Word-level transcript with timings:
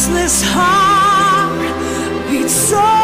restless 0.00 0.40
heart 0.42 1.60
beats 2.30 2.54
so 2.54 2.99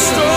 story. 0.00 0.29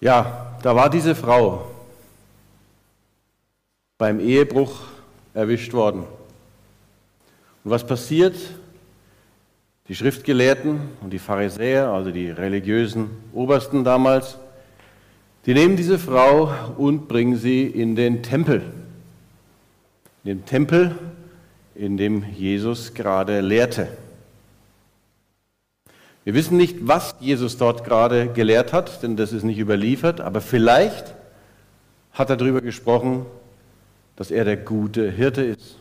Ja, 0.00 0.56
da 0.62 0.76
war 0.76 0.90
diese 0.90 1.14
Frau 1.14 1.70
beim 3.98 4.20
Ehebruch 4.20 4.80
erwischt 5.32 5.72
worden. 5.72 6.00
Und 7.64 7.70
was 7.70 7.86
passiert? 7.86 8.36
Die 9.88 9.94
Schriftgelehrten 9.94 10.80
und 11.00 11.10
die 11.10 11.18
Pharisäer, 11.18 11.88
also 11.88 12.10
die 12.10 12.30
religiösen 12.30 13.10
Obersten 13.32 13.84
damals, 13.84 14.36
die 15.46 15.54
nehmen 15.54 15.76
diese 15.76 15.98
Frau 15.98 16.52
und 16.76 17.06
bringen 17.06 17.36
sie 17.36 17.66
in 17.66 17.94
den 17.94 18.22
Tempel. 18.22 18.62
In 20.24 20.38
den 20.38 20.44
Tempel, 20.44 20.98
in 21.76 21.96
dem 21.96 22.24
Jesus 22.34 22.94
gerade 22.94 23.40
lehrte. 23.40 23.88
Wir 26.26 26.34
wissen 26.34 26.56
nicht, 26.56 26.88
was 26.88 27.14
Jesus 27.20 27.56
dort 27.56 27.84
gerade 27.84 28.26
gelehrt 28.26 28.72
hat, 28.72 29.00
denn 29.04 29.16
das 29.16 29.32
ist 29.32 29.44
nicht 29.44 29.60
überliefert, 29.60 30.20
aber 30.20 30.40
vielleicht 30.40 31.14
hat 32.12 32.30
er 32.30 32.36
darüber 32.36 32.62
gesprochen, 32.62 33.26
dass 34.16 34.32
er 34.32 34.44
der 34.44 34.56
gute 34.56 35.08
Hirte 35.08 35.42
ist. 35.42 35.76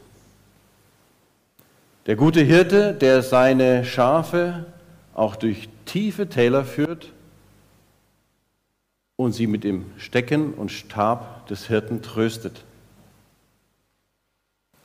Der 2.05 2.15
gute 2.15 2.41
Hirte, 2.41 2.93
der 2.93 3.23
seine 3.23 3.85
Schafe 3.85 4.67
auch 5.15 5.35
durch 5.35 5.67
tiefe 5.85 6.29
Täler 6.29 6.63
führt 6.63 7.11
und 9.15 9.31
sie 9.31 9.47
mit 9.47 9.63
dem 9.63 9.85
Stecken 9.97 10.53
und 10.53 10.71
Stab 10.71 11.47
des 11.47 11.65
Hirten 11.65 12.03
tröstet. 12.03 12.65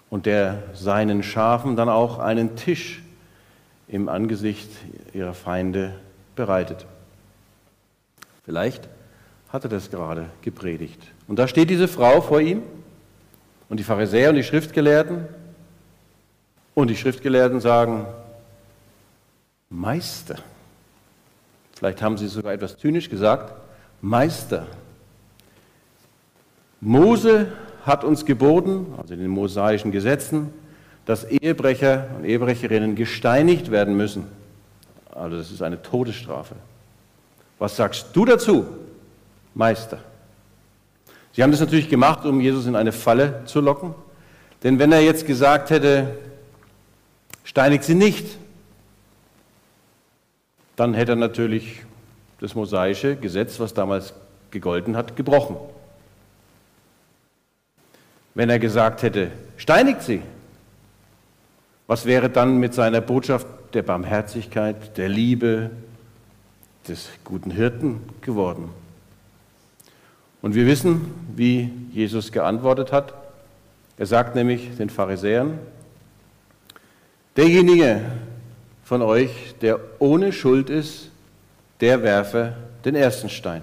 Und 0.09 0.25
der 0.25 0.62
seinen 0.72 1.22
Schafen 1.22 1.77
dann 1.77 1.91
auch 1.91 2.19
einen 2.19 2.56
Tisch 2.56 3.03
im 3.91 4.09
Angesicht 4.09 4.71
ihrer 5.12 5.34
Feinde 5.34 5.95
bereitet. 6.37 6.87
Vielleicht 8.45 8.89
hat 9.49 9.65
er 9.65 9.71
das 9.71 9.91
gerade 9.91 10.31
gepredigt. 10.43 11.01
Und 11.27 11.39
da 11.39 11.49
steht 11.49 11.71
diese 11.71 11.89
Frau 11.89 12.21
vor 12.21 12.41
ihm 12.41 12.62
und 13.69 13.81
die 13.81 13.84
Pharisäer 13.84 14.31
und 14.31 14.37
die 14.37 14.45
Schriftgelehrten. 14.45 15.27
Und 16.75 16.89
die 16.89 16.97
Schriftgelehrten 16.97 17.61
sagen, 17.61 18.06
Meister. 19.69 20.37
Vielleicht 21.72 22.01
haben 22.01 22.17
sie 22.17 22.28
sogar 22.28 22.53
etwas 22.53 22.78
zynisch 22.78 23.11
gesagt, 23.11 23.53
Meister. 24.01 24.69
Mose 26.81 27.53
hat 27.84 28.05
uns 28.05 28.25
geboten, 28.25 28.95
also 28.97 29.15
in 29.15 29.21
den 29.21 29.31
mosaischen 29.31 29.91
Gesetzen, 29.91 30.53
dass 31.06 31.25
Ehebrecher 31.25 32.06
und 32.16 32.25
Ehebrecherinnen 32.25 32.94
gesteinigt 32.94 33.71
werden 33.71 33.97
müssen. 33.97 34.27
Also 35.11 35.37
das 35.37 35.50
ist 35.50 35.62
eine 35.62 35.83
Todesstrafe. 35.83 36.55
Was 37.59 37.77
sagst 37.77 38.09
du 38.15 38.25
dazu, 38.25 38.66
Meister? 39.55 39.99
Sie 41.33 41.43
haben 41.43 41.50
das 41.50 41.60
natürlich 41.60 41.89
gemacht, 41.89 42.25
um 42.25 42.41
Jesus 42.41 42.66
in 42.66 42.77
eine 42.77 42.93
Falle 42.93 43.43
zu 43.44 43.60
locken. 43.60 43.94
Denn 44.62 44.78
wenn 44.78 44.93
er 44.93 45.00
jetzt 45.00 45.27
gesagt 45.27 45.71
hätte, 45.71 46.16
steinigt 47.44 47.84
sie 47.84 47.94
nicht, 47.94 48.27
dann 50.77 50.94
hätte 50.94 51.12
er 51.12 51.16
natürlich 51.16 51.83
das 52.41 52.55
mosaische 52.55 53.16
Gesetz, 53.16 53.60
was 53.60 53.74
damals 53.74 54.15
gegolten 54.51 54.97
hat, 54.97 55.16
gebrochen. 55.16 55.57
Wenn 58.34 58.48
er 58.48 58.59
gesagt 58.59 59.03
hätte, 59.03 59.30
steinigt 59.57 60.03
sie, 60.03 60.22
was 61.91 62.07
wäre 62.07 62.31
dann 62.31 62.59
mit 62.59 62.72
seiner 62.72 63.01
Botschaft 63.01 63.48
der 63.75 63.83
Barmherzigkeit, 63.83 64.97
der 64.97 65.09
Liebe, 65.09 65.71
des 66.87 67.09
guten 67.25 67.51
Hirten 67.51 68.01
geworden? 68.21 68.69
Und 70.41 70.54
wir 70.54 70.66
wissen, 70.66 71.13
wie 71.34 71.69
Jesus 71.92 72.31
geantwortet 72.31 72.92
hat. 72.92 73.13
Er 73.98 74.07
sagt 74.07 74.37
nämlich 74.37 74.77
den 74.77 74.89
Pharisäern, 74.89 75.59
derjenige 77.37 78.03
von 78.84 79.03
euch, 79.03 79.57
der 79.60 79.81
ohne 79.98 80.33
Schuld 80.33 80.71
ist, 80.71 81.10
der 81.81 82.04
werfe 82.04 82.54
den 82.84 82.95
ersten 82.95 83.28
Stein. 83.28 83.63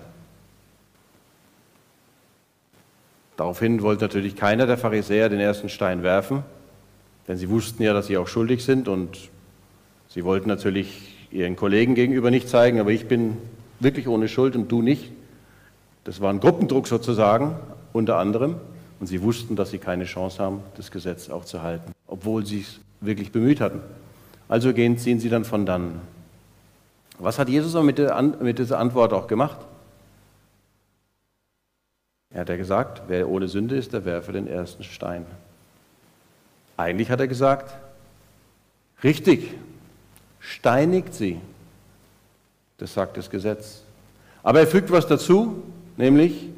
Daraufhin 3.38 3.82
wollte 3.82 4.04
natürlich 4.04 4.36
keiner 4.36 4.68
der 4.68 4.78
Pharisäer 4.78 5.30
den 5.30 5.40
ersten 5.40 5.70
Stein 5.70 6.04
werfen, 6.04 6.44
denn 7.28 7.38
sie 7.38 7.50
wussten 7.50 7.84
ja, 7.84 7.94
dass 7.94 8.08
sie 8.08 8.18
auch 8.18 8.28
schuldig 8.28 8.64
sind 8.64 8.88
und 8.88 9.30
sie 10.10 10.24
wollten 10.24 10.48
natürlich 10.48 11.28
ihren 11.32 11.56
Kollegen 11.56 11.96
gegenüber 11.96 12.32
nicht 12.32 12.50
zeigen, 12.50 12.80
aber 12.80 12.92
ich 12.92 13.08
bin 13.08 13.38
wirklich 13.80 14.08
ohne 14.08 14.28
Schuld 14.28 14.56
und 14.56 14.72
du 14.72 14.82
nicht. 14.82 15.12
Das 16.04 16.22
war 16.22 16.32
ein 16.32 16.40
Gruppendruck 16.40 16.88
sozusagen, 16.88 17.56
unter 17.94 18.18
anderem. 18.18 18.56
Und 19.00 19.08
sie 19.08 19.22
wussten, 19.22 19.56
dass 19.56 19.70
sie 19.70 19.78
keine 19.78 20.06
Chance 20.06 20.42
haben, 20.42 20.62
das 20.76 20.90
Gesetz 20.90 21.30
auch 21.30 21.46
zu 21.46 21.62
halten, 21.62 21.92
obwohl 22.08 22.46
sie 22.46 22.62
es 22.62 22.80
wirklich 23.02 23.32
bemüht 23.32 23.62
hatten. 23.62 23.82
Also 24.50 24.74
gehen, 24.74 24.98
ziehen 24.98 25.20
sie 25.20 25.30
dann 25.30 25.46
von 25.46 25.66
dann. 25.66 26.02
Was 27.20 27.38
hat 27.38 27.50
Jesus 27.50 27.76
aber 27.76 27.84
mit, 27.84 27.98
der, 27.98 28.20
mit 28.42 28.58
dieser 28.58 28.80
Antwort 28.80 29.14
auch 29.14 29.28
gemacht? 29.28 29.58
Er 32.34 32.42
hat 32.42 32.50
ja 32.50 32.58
gesagt, 32.58 33.04
wer 33.08 33.30
ohne 33.30 33.48
Sünde 33.48 33.76
ist, 33.76 33.94
der 33.94 34.06
werfe 34.06 34.32
den 34.32 34.48
ersten 34.48 34.84
Stein. 34.84 35.26
Eigentlich 36.78 37.10
hat 37.10 37.20
er 37.20 37.28
gesagt, 37.28 37.74
richtig, 39.04 39.52
steinigt 40.40 41.14
sie. 41.14 41.42
Das 42.78 42.94
sagt 42.94 43.18
das 43.18 43.30
Gesetz. 43.30 43.82
Aber 44.44 44.60
er 44.60 44.68
fügt 44.68 44.92
was 44.92 45.08
dazu, 45.08 45.64
nämlich, 45.98 46.50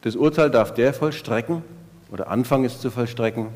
das 0.00 0.16
Urteil 0.16 0.50
darf 0.50 0.72
der 0.72 0.94
vollstrecken 0.94 1.62
oder 2.10 2.28
anfangen 2.28 2.64
es 2.64 2.80
zu 2.80 2.90
vollstrecken, 2.90 3.48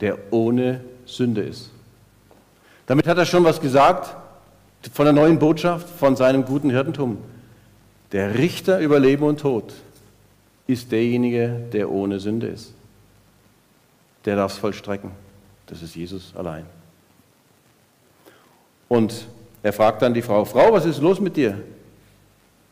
der 0.00 0.32
ohne 0.32 0.80
Sünde 1.04 1.42
ist. 1.42 1.70
Damit 2.86 3.06
hat 3.06 3.18
er 3.18 3.26
schon 3.26 3.44
was 3.44 3.60
gesagt 3.60 4.16
von 4.92 5.04
der 5.04 5.12
neuen 5.12 5.38
Botschaft, 5.38 5.88
von 5.88 6.16
seinem 6.16 6.44
guten 6.44 6.70
Hirtentum. 6.70 7.18
Der 8.12 8.38
Richter 8.38 8.78
über 8.78 9.00
Leben 9.00 9.24
und 9.24 9.40
Tod 9.40 9.74
ist 10.66 10.92
derjenige, 10.92 11.60
der 11.72 11.90
ohne 11.90 12.20
Sünde 12.20 12.46
ist. 12.46 12.72
Der 14.26 14.36
darf 14.36 14.52
es 14.52 14.58
vollstrecken. 14.58 15.12
Das 15.66 15.82
ist 15.82 15.94
Jesus 15.94 16.34
allein. 16.36 16.66
Und 18.88 19.26
er 19.62 19.72
fragt 19.72 20.02
dann 20.02 20.14
die 20.14 20.22
Frau, 20.22 20.44
Frau, 20.44 20.72
was 20.72 20.84
ist 20.84 21.00
los 21.00 21.20
mit 21.20 21.36
dir? 21.36 21.60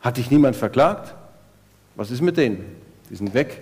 Hat 0.01 0.17
dich 0.17 0.29
niemand 0.29 0.55
verklagt? 0.55 1.15
Was 1.95 2.11
ist 2.11 2.21
mit 2.21 2.37
denen? 2.37 2.63
Die 3.09 3.15
sind 3.15 3.33
weg. 3.33 3.61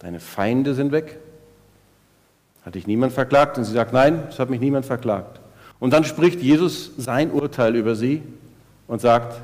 Deine 0.00 0.20
Feinde 0.20 0.74
sind 0.74 0.92
weg. 0.92 1.18
Hat 2.64 2.74
dich 2.74 2.86
niemand 2.86 3.12
verklagt? 3.12 3.56
Und 3.56 3.64
sie 3.64 3.72
sagt, 3.72 3.92
nein, 3.92 4.24
es 4.28 4.38
hat 4.38 4.50
mich 4.50 4.60
niemand 4.60 4.86
verklagt. 4.86 5.40
Und 5.80 5.92
dann 5.92 6.04
spricht 6.04 6.40
Jesus 6.40 6.92
sein 6.96 7.30
Urteil 7.30 7.74
über 7.76 7.94
sie 7.94 8.22
und 8.86 9.00
sagt, 9.00 9.40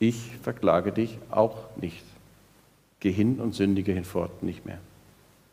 ich 0.00 0.36
verklage 0.42 0.92
dich 0.92 1.18
auch 1.30 1.56
nicht. 1.76 2.04
Geh 3.00 3.12
hin 3.12 3.40
und 3.40 3.54
sündige 3.54 3.92
hinfort 3.92 4.42
nicht 4.42 4.64
mehr. 4.64 4.78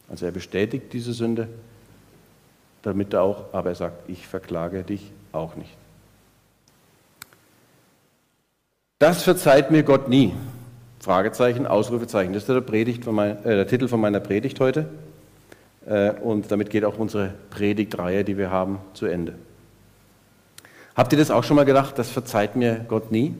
Also 0.09 0.25
er 0.25 0.31
bestätigt 0.31 0.93
diese 0.93 1.13
Sünde, 1.13 1.47
damit 2.81 3.13
er 3.13 3.23
auch, 3.23 3.53
aber 3.53 3.69
er 3.69 3.75
sagt, 3.75 4.09
ich 4.09 4.27
verklage 4.27 4.83
dich 4.83 5.11
auch 5.31 5.55
nicht. 5.55 5.75
Das 8.99 9.23
verzeiht 9.23 9.71
mir 9.71 9.83
Gott 9.83 10.07
nie. 10.07 10.33
Fragezeichen, 10.99 11.67
Ausrufezeichen. 11.67 12.33
Das 12.33 12.43
ist 12.43 12.49
der, 12.49 12.61
Predigt 12.61 13.03
von 13.03 13.15
mein, 13.15 13.43
äh, 13.43 13.55
der 13.55 13.67
Titel 13.67 13.87
von 13.87 13.99
meiner 13.99 14.19
Predigt 14.19 14.59
heute. 14.59 14.87
Äh, 15.85 16.11
und 16.11 16.51
damit 16.51 16.69
geht 16.69 16.85
auch 16.85 16.97
unsere 16.97 17.33
Predigtreihe, 17.49 18.23
die 18.23 18.37
wir 18.37 18.49
haben, 18.49 18.79
zu 18.93 19.05
Ende. 19.05 19.35
Habt 20.95 21.11
ihr 21.11 21.19
das 21.19 21.29
auch 21.29 21.43
schon 21.43 21.57
mal 21.57 21.65
gedacht? 21.65 21.99
Das 21.99 22.09
verzeiht 22.09 22.55
mir 22.55 22.85
Gott 22.87 23.11
nie? 23.11 23.35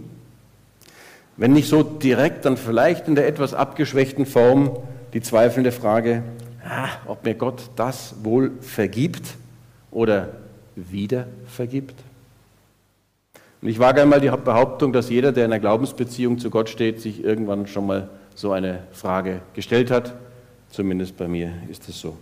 Wenn 1.38 1.54
nicht 1.54 1.70
so 1.70 1.84
direkt, 1.84 2.46
dann 2.46 2.58
vielleicht 2.58 3.08
in 3.08 3.16
der 3.16 3.28
etwas 3.28 3.54
abgeschwächten 3.54 4.26
Form 4.26 4.78
die 5.14 5.22
zweifelnde 5.22 5.72
Frage, 5.72 6.24
ah, 6.66 6.90
ob 7.06 7.24
mir 7.24 7.36
Gott 7.36 7.70
das 7.76 8.16
wohl 8.24 8.52
vergibt 8.60 9.36
oder 9.92 10.30
wieder 10.76 11.28
vergibt. 11.46 11.96
Und 13.62 13.70
ich 13.70 13.80
wage 13.80 14.02
einmal 14.02 14.20
die 14.22 14.30
Behauptung, 14.30 14.94
dass 14.94 15.10
jeder, 15.10 15.32
der 15.32 15.46
in 15.46 15.52
einer 15.52 15.60
Glaubensbeziehung 15.60 16.38
zu 16.38 16.50
Gott 16.50 16.70
steht, 16.70 17.02
sich 17.02 17.24
irgendwann 17.24 17.68
schon 17.68 17.88
mal 17.88 18.10
so 18.36 18.52
eine 18.52 18.84
Frage 18.92 19.42
gestellt 19.54 19.90
hat. 19.90 20.14
Zumindest 20.70 21.18
bei 21.18 21.28
mir 21.28 21.54
ist 21.70 21.88
es 21.88 22.00
so. 22.00 22.18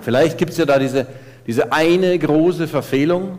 Vielleicht 0.00 0.36
gibt 0.36 0.50
es 0.50 0.58
ja 0.58 0.64
da 0.64 0.78
diese, 0.78 1.06
diese 1.46 1.72
eine 1.72 2.18
große 2.18 2.66
Verfehlung, 2.66 3.38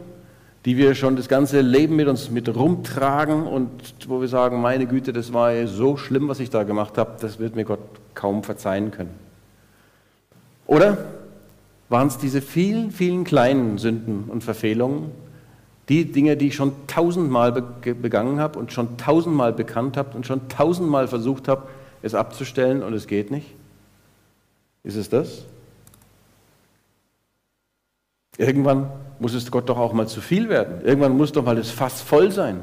die 0.65 0.77
wir 0.77 0.95
schon 0.95 1.15
das 1.15 1.27
ganze 1.27 1.61
Leben 1.61 1.95
mit 1.95 2.07
uns 2.07 2.29
mit 2.29 2.53
rumtragen 2.53 3.45
und 3.45 3.69
wo 4.07 4.21
wir 4.21 4.27
sagen, 4.27 4.61
meine 4.61 4.85
Güte, 4.85 5.13
das 5.13 5.33
war 5.33 5.67
so 5.67 5.97
schlimm, 5.97 6.27
was 6.29 6.39
ich 6.39 6.49
da 6.49 6.63
gemacht 6.63 6.97
habe, 6.97 7.17
das 7.19 7.39
wird 7.39 7.55
mir 7.55 7.65
Gott 7.65 7.79
kaum 8.13 8.43
verzeihen 8.43 8.91
können. 8.91 9.26
Oder 10.67 10.97
waren 11.89 12.07
es 12.07 12.17
diese 12.17 12.41
vielen, 12.41 12.91
vielen 12.91 13.23
kleinen 13.23 13.77
Sünden 13.77 14.25
und 14.25 14.43
Verfehlungen, 14.43 15.11
die 15.89 16.11
Dinge, 16.11 16.35
die 16.35 16.47
ich 16.47 16.55
schon 16.55 16.73
tausendmal 16.87 17.53
begangen 17.53 18.39
habe 18.39 18.59
und 18.59 18.73
schon 18.73 18.97
tausendmal 18.97 19.53
bekannt 19.53 19.95
habe 19.95 20.15
und 20.15 20.27
schon 20.27 20.49
tausendmal 20.49 21.07
versucht 21.07 21.47
habe, 21.47 21.63
es 22.01 22.13
abzustellen 22.13 22.83
und 22.83 22.93
es 22.93 23.07
geht 23.07 23.31
nicht? 23.31 23.55
Ist 24.83 24.97
es 24.97 25.09
das? 25.09 25.45
Irgendwann 28.37 28.89
muss 29.19 29.33
es 29.33 29.49
Gott 29.49 29.67
doch 29.69 29.77
auch 29.77 29.93
mal 29.93 30.07
zu 30.07 30.21
viel 30.21 30.49
werden. 30.49 30.85
Irgendwann 30.85 31.17
muss 31.17 31.31
doch 31.31 31.43
mal 31.43 31.55
das 31.55 31.71
Fass 31.71 32.01
voll 32.01 32.31
sein. 32.31 32.59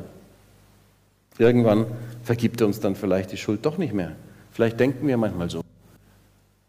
Irgendwann 1.38 1.86
vergibt 2.22 2.60
er 2.60 2.66
uns 2.66 2.78
dann 2.78 2.94
vielleicht 2.94 3.32
die 3.32 3.36
Schuld 3.36 3.66
doch 3.66 3.76
nicht 3.78 3.92
mehr. 3.92 4.12
Vielleicht 4.52 4.78
denken 4.78 5.08
wir 5.08 5.16
manchmal 5.16 5.50
so. 5.50 5.62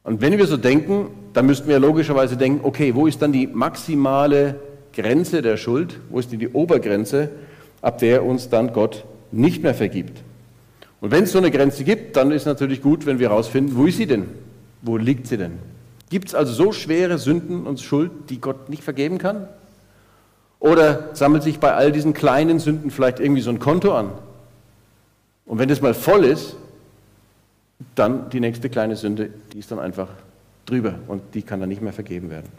Und 0.05 0.21
wenn 0.21 0.37
wir 0.37 0.45
so 0.45 0.55
denken, 0.55 1.07
dann 1.33 1.47
müssten 1.47 1.67
wir 1.67 1.79
logischerweise 1.79 2.37
denken, 2.37 2.59
okay, 2.63 2.93
wo 2.93 3.07
ist 3.07 3.21
dann 3.23 3.33
die 3.33 3.47
maximale 3.47 4.55
Grenze 4.93 5.41
der 5.41 5.57
Schuld? 5.57 5.99
Wo 6.09 6.19
ist 6.19 6.31
die 6.31 6.47
Obergrenze, 6.47 7.31
ab 7.81 7.97
der 7.97 8.23
uns 8.23 8.47
dann 8.47 8.71
Gott 8.71 9.03
nicht 9.31 9.63
mehr 9.63 9.73
vergibt? 9.73 10.21
Und 11.01 11.09
wenn 11.09 11.23
es 11.23 11.31
so 11.31 11.39
eine 11.39 11.49
Grenze 11.49 11.83
gibt, 11.83 12.15
dann 12.15 12.31
ist 12.31 12.45
natürlich 12.45 12.83
gut, 12.83 13.07
wenn 13.07 13.17
wir 13.17 13.29
herausfinden, 13.29 13.75
wo 13.75 13.85
ist 13.85 13.97
sie 13.97 14.05
denn? 14.05 14.27
Wo 14.83 14.97
liegt 14.97 15.25
sie 15.25 15.37
denn? 15.37 15.53
Gibt 16.11 16.27
es 16.27 16.35
also 16.35 16.53
so 16.53 16.71
schwere 16.71 17.17
Sünden 17.17 17.65
und 17.65 17.81
Schuld, 17.81 18.11
die 18.29 18.39
Gott 18.39 18.69
nicht 18.69 18.83
vergeben 18.83 19.17
kann? 19.17 19.47
Oder 20.59 21.09
sammelt 21.13 21.41
sich 21.41 21.59
bei 21.59 21.73
all 21.73 21.91
diesen 21.91 22.13
kleinen 22.13 22.59
Sünden 22.59 22.91
vielleicht 22.91 23.19
irgendwie 23.19 23.41
so 23.41 23.49
ein 23.49 23.59
Konto 23.59 23.95
an? 23.95 24.11
Und 25.47 25.57
wenn 25.57 25.67
das 25.67 25.81
mal 25.81 25.95
voll 25.95 26.25
ist, 26.25 26.57
dann 27.95 28.29
die 28.29 28.39
nächste 28.39 28.69
kleine 28.69 28.95
Sünde, 28.95 29.29
die 29.53 29.59
ist 29.59 29.71
dann 29.71 29.79
einfach 29.79 30.09
drüber 30.65 30.99
und 31.07 31.21
die 31.33 31.41
kann 31.41 31.59
dann 31.59 31.69
nicht 31.69 31.81
mehr 31.81 31.93
vergeben 31.93 32.29
werden. 32.29 32.49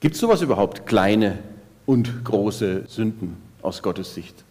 Gibt 0.00 0.14
es 0.14 0.20
sowas 0.20 0.42
überhaupt, 0.42 0.86
kleine 0.86 1.38
und 1.86 2.24
große 2.24 2.84
Sünden 2.86 3.36
aus 3.62 3.82
Gottes 3.82 4.14
Sicht? 4.14 4.44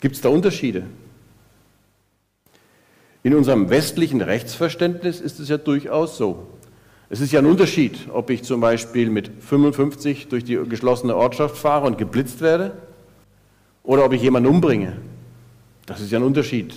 Gibt 0.00 0.16
es 0.16 0.22
da 0.22 0.28
Unterschiede? 0.28 0.84
In 3.22 3.34
unserem 3.34 3.70
westlichen 3.70 4.20
Rechtsverständnis 4.20 5.20
ist 5.20 5.40
es 5.40 5.48
ja 5.48 5.58
durchaus 5.58 6.16
so. 6.16 6.46
Es 7.08 7.20
ist 7.20 7.32
ja 7.32 7.40
ein 7.40 7.46
Unterschied, 7.46 8.08
ob 8.12 8.30
ich 8.30 8.42
zum 8.42 8.60
Beispiel 8.60 9.10
mit 9.10 9.30
55 9.40 10.28
durch 10.28 10.44
die 10.44 10.56
geschlossene 10.56 11.14
Ortschaft 11.16 11.56
fahre 11.56 11.86
und 11.86 11.98
geblitzt 11.98 12.40
werde 12.40 12.72
oder 13.82 14.04
ob 14.04 14.12
ich 14.12 14.22
jemanden 14.22 14.48
umbringe. 14.48 14.96
Das 15.86 16.00
ist 16.00 16.10
ja 16.10 16.18
ein 16.18 16.24
Unterschied 16.24 16.74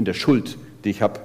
in 0.00 0.06
der 0.06 0.14
Schuld, 0.14 0.56
die 0.82 0.88
ich 0.88 1.02
habe, 1.02 1.20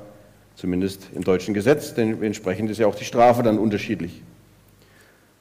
zumindest 0.58 1.08
im 1.15 1.24
deutschen 1.24 1.53
Gesetz, 1.53 1.94
denn 1.94 2.22
entsprechend 2.22 2.70
ist 2.70 2.77
ja 2.77 2.88
auch 2.88 2.96
die 2.96 3.05
Strafe 3.05 3.41
dann 3.41 3.58
unterschiedlich. 3.58 4.22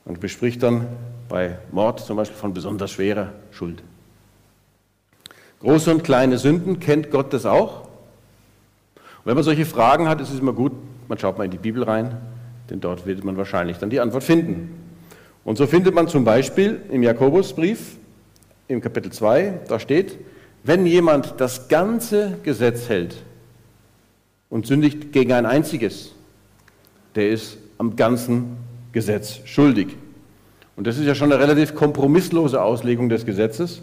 Man 0.05 0.21
bespricht 0.21 0.63
dann 0.63 0.87
bei 1.29 1.59
Mord 1.73 1.99
zum 1.99 2.17
Beispiel 2.17 2.37
von 2.37 2.55
besonders 2.55 2.93
schwerer 2.93 3.33
Schuld. 3.51 3.83
Große 5.59 5.91
und 5.91 6.05
kleine 6.05 6.39
Sünden 6.39 6.79
kennt 6.79 7.11
Gott 7.11 7.33
das 7.33 7.45
auch. 7.45 7.89
Und 8.95 9.25
wenn 9.25 9.35
man 9.35 9.43
solche 9.43 9.67
Fragen 9.67 10.09
hat, 10.09 10.21
ist 10.21 10.31
es 10.31 10.39
immer 10.39 10.53
gut, 10.53 10.73
man 11.09 11.19
schaut 11.19 11.37
mal 11.37 11.45
in 11.45 11.51
die 11.51 11.59
Bibel 11.59 11.83
rein, 11.83 12.17
denn 12.71 12.81
dort 12.81 13.05
wird 13.05 13.25
man 13.25 13.37
wahrscheinlich 13.37 13.79
dann 13.79 13.91
die 13.91 13.99
Antwort 13.99 14.23
finden. 14.23 14.79
Und 15.43 15.59
so 15.59 15.67
findet 15.67 15.93
man 15.93 16.07
zum 16.07 16.23
Beispiel 16.23 16.83
im 16.89 17.03
Jakobusbrief 17.03 17.97
im 18.69 18.81
Kapitel 18.81 19.11
2, 19.11 19.63
da 19.67 19.81
steht, 19.81 20.19
wenn 20.65 20.87
jemand 20.87 21.35
das 21.37 21.69
ganze 21.69 22.39
Gesetz 22.43 22.89
hält 22.89 23.17
und 24.49 24.67
sündigt 24.67 25.13
gegen 25.13 25.33
ein 25.33 25.45
einziges, 25.45 26.13
der 27.15 27.29
ist 27.29 27.59
am 27.77 27.97
ganzen 27.97 28.57
Gesetz 28.93 29.41
schuldig. 29.45 29.89
Und 30.75 30.87
das 30.87 30.97
ist 30.97 31.05
ja 31.05 31.15
schon 31.15 31.31
eine 31.33 31.41
relativ 31.41 31.75
kompromisslose 31.75 32.61
Auslegung 32.61 33.11
des 33.11 33.27
Gesetzes. 33.27 33.83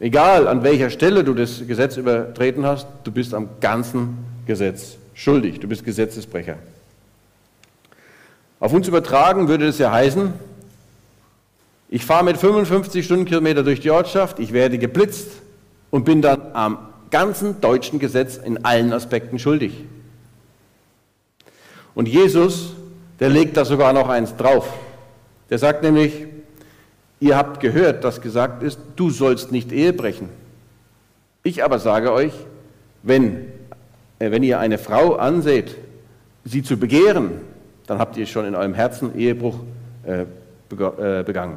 Egal 0.00 0.48
an 0.48 0.62
welcher 0.62 0.90
Stelle 0.90 1.24
du 1.24 1.32
das 1.32 1.66
Gesetz 1.66 1.96
übertreten 1.96 2.66
hast, 2.66 2.86
du 3.04 3.10
bist 3.10 3.32
am 3.32 3.48
ganzen 3.60 4.18
Gesetz 4.46 4.98
schuldig, 5.14 5.60
du 5.60 5.68
bist 5.68 5.84
Gesetzesbrecher. 5.84 6.56
Auf 8.60 8.72
uns 8.72 8.86
übertragen 8.86 9.48
würde 9.48 9.66
das 9.66 9.78
ja 9.78 9.90
heißen, 9.90 10.32
ich 11.88 12.04
fahre 12.04 12.24
mit 12.24 12.36
55 12.36 13.04
Stundenkilometer 13.04 13.62
durch 13.62 13.80
die 13.80 13.90
Ortschaft, 13.90 14.38
ich 14.38 14.52
werde 14.52 14.78
geblitzt 14.78 15.41
und 15.92 16.02
bin 16.02 16.22
dann 16.22 16.40
am 16.54 16.78
ganzen 17.12 17.60
deutschen 17.60 18.00
Gesetz 18.00 18.36
in 18.36 18.64
allen 18.64 18.92
Aspekten 18.92 19.38
schuldig. 19.38 19.84
Und 21.94 22.08
Jesus, 22.08 22.74
der 23.20 23.28
legt 23.28 23.56
da 23.56 23.64
sogar 23.64 23.92
noch 23.92 24.08
eins 24.08 24.34
drauf. 24.36 24.68
Der 25.50 25.58
sagt 25.58 25.84
nämlich, 25.84 26.26
ihr 27.20 27.36
habt 27.36 27.60
gehört, 27.60 28.02
dass 28.02 28.20
gesagt 28.20 28.64
ist, 28.64 28.80
du 28.96 29.10
sollst 29.10 29.52
nicht 29.52 29.70
Ehe 29.70 29.92
brechen. 29.92 30.28
Ich 31.44 31.62
aber 31.62 31.78
sage 31.78 32.12
euch, 32.12 32.32
wenn 33.04 33.46
äh, 34.22 34.30
wenn 34.30 34.44
ihr 34.44 34.60
eine 34.60 34.78
Frau 34.78 35.16
anseht, 35.16 35.76
sie 36.44 36.62
zu 36.62 36.76
begehren, 36.76 37.40
dann 37.88 37.98
habt 37.98 38.16
ihr 38.16 38.26
schon 38.26 38.46
in 38.46 38.54
eurem 38.54 38.74
Herzen 38.74 39.18
Ehebruch 39.18 39.58
äh, 40.06 40.22
äh, 40.22 41.24
begangen. 41.24 41.56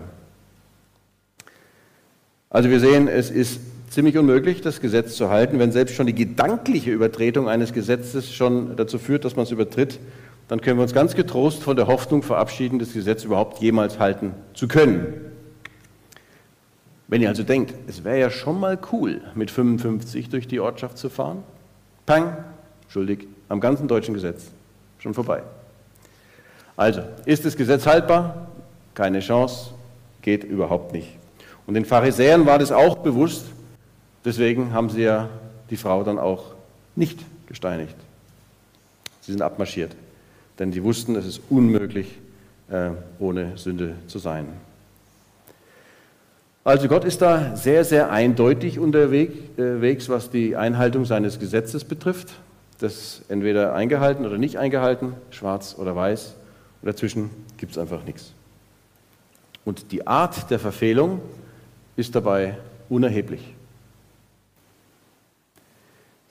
Also 2.49 2.69
wir 2.69 2.79
sehen, 2.79 3.07
es 3.07 3.29
ist 3.29 3.59
ziemlich 3.95 4.17
unmöglich, 4.17 4.59
das 4.59 4.81
Gesetz 4.81 5.15
zu 5.15 5.29
halten. 5.29 5.57
Wenn 5.57 5.71
selbst 5.71 5.95
schon 5.95 6.05
die 6.05 6.13
gedankliche 6.13 6.91
Übertretung 6.91 7.47
eines 7.47 7.71
Gesetzes 7.71 8.33
schon 8.33 8.75
dazu 8.75 8.99
führt, 8.99 9.23
dass 9.23 9.37
man 9.37 9.43
es 9.43 9.51
übertritt, 9.51 10.01
dann 10.49 10.59
können 10.59 10.77
wir 10.77 10.83
uns 10.83 10.93
ganz 10.93 11.15
getrost 11.15 11.63
von 11.63 11.77
der 11.77 11.87
Hoffnung 11.87 12.21
verabschieden, 12.21 12.77
das 12.77 12.91
Gesetz 12.91 13.23
überhaupt 13.23 13.59
jemals 13.61 13.97
halten 13.97 14.33
zu 14.53 14.67
können. 14.67 15.13
Wenn 17.07 17.21
ihr 17.21 17.29
also 17.29 17.43
denkt, 17.43 17.73
es 17.87 18.03
wäre 18.03 18.19
ja 18.19 18.29
schon 18.29 18.59
mal 18.59 18.77
cool, 18.91 19.21
mit 19.33 19.49
55 19.49 20.27
durch 20.27 20.49
die 20.49 20.59
Ortschaft 20.59 20.97
zu 20.97 21.09
fahren, 21.09 21.43
pang, 22.05 22.35
schuldig, 22.89 23.29
am 23.47 23.61
ganzen 23.61 23.87
deutschen 23.87 24.13
Gesetz, 24.13 24.47
schon 24.99 25.13
vorbei. 25.13 25.41
Also, 26.75 27.01
ist 27.23 27.45
das 27.45 27.55
Gesetz 27.55 27.87
haltbar? 27.87 28.49
Keine 28.93 29.21
Chance, 29.21 29.71
geht 30.21 30.43
überhaupt 30.43 30.91
nicht. 30.91 31.15
Und 31.65 31.75
den 31.75 31.85
Pharisäern 31.85 32.45
war 32.45 32.59
das 32.59 32.73
auch 32.73 32.97
bewusst, 32.97 33.54
deswegen 34.25 34.73
haben 34.73 34.89
sie 34.89 35.03
ja 35.03 35.29
die 35.69 35.77
Frau 35.77 36.03
dann 36.03 36.19
auch 36.19 36.53
nicht 36.95 37.19
gesteinigt. 37.47 37.95
Sie 39.21 39.31
sind 39.31 39.41
abmarschiert, 39.41 39.95
denn 40.59 40.71
sie 40.71 40.83
wussten, 40.83 41.15
es 41.15 41.25
ist 41.25 41.41
unmöglich, 41.49 42.19
äh, 42.69 42.91
ohne 43.19 43.57
Sünde 43.57 43.95
zu 44.07 44.19
sein. 44.19 44.47
Also 46.63 46.87
Gott 46.87 47.05
ist 47.05 47.21
da 47.21 47.55
sehr, 47.55 47.85
sehr 47.85 48.11
eindeutig 48.11 48.79
unterwegs, 48.79 50.09
was 50.09 50.31
die 50.31 50.55
Einhaltung 50.55 51.05
seines 51.05 51.39
Gesetzes 51.39 51.83
betrifft. 51.83 52.33
Das 52.79 53.21
entweder 53.29 53.75
eingehalten 53.75 54.25
oder 54.25 54.39
nicht 54.39 54.57
eingehalten, 54.57 55.13
schwarz 55.29 55.75
oder 55.77 55.95
weiß. 55.95 56.33
Und 56.81 56.87
dazwischen 56.87 57.29
gibt 57.57 57.73
es 57.73 57.77
einfach 57.77 58.03
nichts. 58.03 58.33
Und 59.63 59.91
die 59.91 60.07
Art 60.07 60.49
der 60.49 60.57
Verfehlung 60.57 61.21
ist 61.95 62.15
dabei 62.15 62.57
unerheblich. 62.89 63.54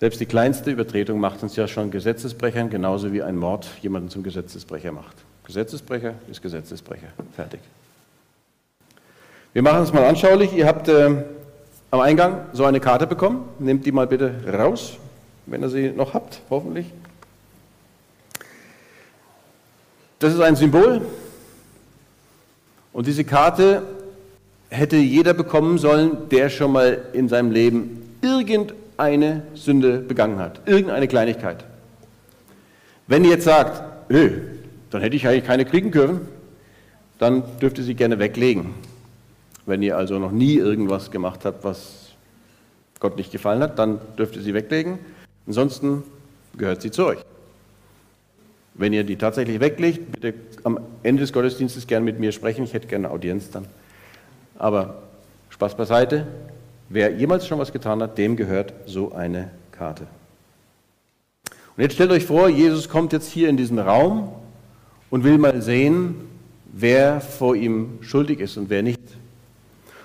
Selbst 0.00 0.20
die 0.20 0.26
kleinste 0.26 0.70
Übertretung 0.70 1.20
macht 1.20 1.42
uns 1.42 1.56
ja 1.56 1.68
schon 1.68 1.90
Gesetzesbrechern, 1.90 2.68
genauso 2.68 3.12
wie 3.12 3.22
ein 3.22 3.36
Mord 3.36 3.68
jemanden 3.80 4.08
zum 4.08 4.22
Gesetzesbrecher 4.22 4.92
macht. 4.92 5.16
Gesetzesbrecher 5.44 6.14
ist 6.30 6.42
Gesetzesbrecher. 6.42 7.08
Fertig. 7.36 7.60
Wir 9.52 9.62
machen 9.62 9.82
es 9.82 9.92
mal 9.92 10.04
anschaulich. 10.04 10.52
Ihr 10.52 10.66
habt 10.66 10.88
äh, 10.88 11.24
am 11.90 12.00
Eingang 12.00 12.46
so 12.52 12.64
eine 12.64 12.80
Karte 12.80 13.06
bekommen. 13.06 13.48
Nehmt 13.60 13.86
die 13.86 13.92
mal 13.92 14.06
bitte 14.06 14.34
raus, 14.52 14.94
wenn 15.46 15.62
ihr 15.62 15.68
sie 15.68 15.90
noch 15.90 16.12
habt, 16.12 16.40
hoffentlich. 16.50 16.86
Das 20.18 20.34
ist 20.34 20.40
ein 20.40 20.56
Symbol. 20.56 21.02
Und 22.92 23.06
diese 23.06 23.24
Karte 23.24 23.82
hätte 24.70 24.96
jeder 24.96 25.34
bekommen 25.34 25.78
sollen, 25.78 26.28
der 26.30 26.48
schon 26.48 26.72
mal 26.72 27.02
in 27.12 27.28
seinem 27.28 27.52
Leben 27.52 28.16
irgendeine 28.98 29.42
Sünde 29.54 29.98
begangen 29.98 30.38
hat. 30.38 30.60
Irgendeine 30.66 31.08
Kleinigkeit. 31.08 31.64
Wenn 33.06 33.24
ihr 33.24 33.30
jetzt 33.30 33.44
sagt, 33.44 33.82
dann 34.08 35.00
hätte 35.00 35.16
ich 35.16 35.26
eigentlich 35.26 35.44
keine 35.44 35.64
kriegen 35.64 35.90
können, 35.90 36.28
dann 37.18 37.42
dürft 37.60 37.78
ihr 37.78 37.84
sie 37.84 37.94
gerne 37.94 38.18
weglegen. 38.18 38.74
Wenn 39.66 39.82
ihr 39.82 39.96
also 39.96 40.18
noch 40.18 40.32
nie 40.32 40.54
irgendwas 40.54 41.10
gemacht 41.10 41.44
habt, 41.44 41.64
was 41.64 42.10
Gott 43.00 43.16
nicht 43.16 43.32
gefallen 43.32 43.62
hat, 43.62 43.78
dann 43.78 44.00
dürft 44.18 44.36
ihr 44.36 44.42
sie 44.42 44.54
weglegen. 44.54 44.98
Ansonsten 45.46 46.02
gehört 46.56 46.82
sie 46.82 46.90
zu 46.90 47.06
euch. 47.06 47.18
Wenn 48.74 48.92
ihr 48.92 49.04
die 49.04 49.16
tatsächlich 49.16 49.60
weglegt, 49.60 50.12
bitte 50.12 50.34
am 50.64 50.80
Ende 51.02 51.20
des 51.20 51.32
Gottesdienstes 51.32 51.86
gerne 51.86 52.04
mit 52.04 52.18
mir 52.18 52.32
sprechen. 52.32 52.64
Ich 52.64 52.72
hätte 52.72 52.88
gerne 52.88 53.06
eine 53.06 53.14
Audienz 53.14 53.50
dann. 53.50 53.66
Aber 54.58 55.02
Spaß 55.50 55.76
beiseite. 55.76 56.26
Wer 56.88 57.14
jemals 57.14 57.46
schon 57.46 57.58
was 57.58 57.72
getan 57.72 58.02
hat, 58.02 58.18
dem 58.18 58.36
gehört 58.36 58.72
so 58.86 59.12
eine 59.12 59.50
Karte. 59.72 60.06
Und 61.76 61.82
jetzt 61.82 61.94
stellt 61.94 62.10
euch 62.10 62.24
vor, 62.24 62.48
Jesus 62.48 62.88
kommt 62.88 63.12
jetzt 63.12 63.30
hier 63.30 63.48
in 63.48 63.56
diesen 63.56 63.78
Raum 63.78 64.32
und 65.10 65.24
will 65.24 65.38
mal 65.38 65.60
sehen, 65.60 66.14
wer 66.72 67.20
vor 67.20 67.56
ihm 67.56 67.98
schuldig 68.00 68.40
ist 68.40 68.56
und 68.56 68.70
wer 68.70 68.82
nicht. 68.82 69.00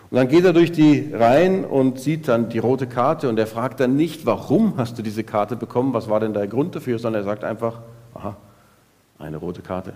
Und 0.09 0.17
dann 0.17 0.27
geht 0.27 0.43
er 0.43 0.53
durch 0.53 0.71
die 0.71 1.13
Reihen 1.13 1.65
und 1.65 1.99
sieht 1.99 2.27
dann 2.27 2.49
die 2.49 2.57
rote 2.57 2.87
Karte 2.87 3.29
und 3.29 3.37
er 3.37 3.45
fragt 3.45 3.79
dann 3.79 3.95
nicht, 3.95 4.25
warum 4.25 4.77
hast 4.77 4.97
du 4.97 5.03
diese 5.03 5.23
Karte 5.23 5.55
bekommen, 5.55 5.93
was 5.93 6.09
war 6.09 6.19
denn 6.19 6.33
der 6.33 6.47
Grund 6.47 6.75
dafür, 6.75 6.97
sondern 6.97 7.21
er 7.21 7.25
sagt 7.25 7.43
einfach, 7.43 7.79
aha, 8.15 8.35
eine 9.19 9.37
rote 9.37 9.61
Karte. 9.61 9.93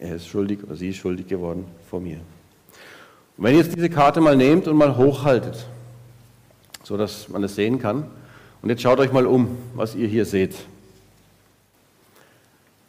Er 0.00 0.16
ist 0.16 0.26
schuldig 0.26 0.64
oder 0.64 0.74
sie 0.74 0.88
ist 0.88 0.96
schuldig 0.96 1.28
geworden 1.28 1.66
vor 1.88 2.00
mir. 2.00 2.16
Und 3.36 3.44
wenn 3.44 3.54
ihr 3.54 3.60
jetzt 3.60 3.76
diese 3.76 3.90
Karte 3.90 4.20
mal 4.20 4.36
nehmt 4.36 4.66
und 4.66 4.76
mal 4.76 4.96
hochhaltet, 4.96 5.66
so 6.90 6.96
dass 6.96 7.28
man 7.28 7.44
es 7.44 7.54
sehen 7.54 7.78
kann, 7.78 8.02
und 8.62 8.68
jetzt 8.68 8.82
schaut 8.82 8.98
euch 8.98 9.12
mal 9.12 9.24
um, 9.24 9.56
was 9.76 9.94
ihr 9.94 10.08
hier 10.08 10.24
seht. 10.24 10.56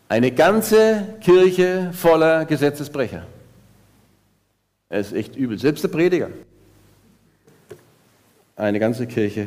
Eine 0.10 0.32
ganze 0.32 1.18
Kirche 1.22 1.92
voller 1.94 2.46
Gesetzesbrecher. 2.46 3.28
Es 4.90 5.12
ist 5.12 5.14
echt 5.14 5.36
übel. 5.36 5.60
Selbst 5.60 5.84
der 5.84 5.90
Prediger. 5.90 6.30
Eine 8.56 8.80
ganze 8.80 9.06
Kirche 9.06 9.46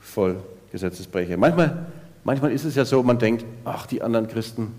voll 0.00 0.36
Gesetzesbrecher. 0.70 1.38
Manchmal, 1.38 1.86
manchmal 2.24 2.52
ist 2.52 2.64
es 2.64 2.74
ja 2.74 2.84
so, 2.84 3.02
man 3.02 3.18
denkt, 3.18 3.46
ach, 3.64 3.86
die 3.86 4.02
anderen 4.02 4.28
Christen, 4.28 4.72